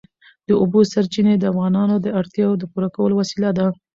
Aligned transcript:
د 0.47 0.49
اوبو 0.61 0.79
سرچینې 0.91 1.35
د 1.37 1.43
افغانانو 1.51 1.95
د 2.01 2.07
اړتیاوو 2.19 2.59
د 2.61 2.63
پوره 2.71 2.89
کولو 2.95 3.13
وسیله 3.21 3.49
ده. 3.57 3.65